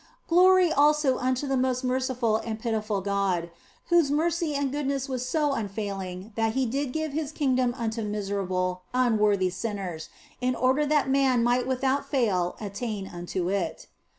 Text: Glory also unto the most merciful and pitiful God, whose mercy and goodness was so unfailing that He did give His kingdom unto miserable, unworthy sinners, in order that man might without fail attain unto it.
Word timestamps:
Glory 0.27 0.71
also 0.73 1.19
unto 1.19 1.45
the 1.45 1.55
most 1.55 1.83
merciful 1.83 2.37
and 2.37 2.57
pitiful 2.59 3.01
God, 3.01 3.51
whose 3.89 4.09
mercy 4.09 4.55
and 4.55 4.71
goodness 4.71 5.07
was 5.07 5.23
so 5.29 5.53
unfailing 5.53 6.31
that 6.33 6.53
He 6.53 6.65
did 6.65 6.91
give 6.91 7.13
His 7.13 7.31
kingdom 7.31 7.75
unto 7.77 8.01
miserable, 8.01 8.81
unworthy 8.95 9.51
sinners, 9.51 10.09
in 10.41 10.55
order 10.55 10.87
that 10.87 11.07
man 11.07 11.43
might 11.43 11.67
without 11.67 12.09
fail 12.09 12.55
attain 12.59 13.07
unto 13.09 13.47
it. 13.49 13.85